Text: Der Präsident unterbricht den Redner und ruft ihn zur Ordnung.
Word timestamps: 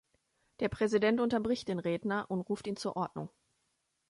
Der 0.61 0.67
Präsident 0.67 1.21
unterbricht 1.21 1.67
den 1.67 1.77
Redner 1.77 2.25
und 2.31 2.41
ruft 2.41 2.65
ihn 2.65 2.75
zur 2.75 2.95
Ordnung. 2.97 3.29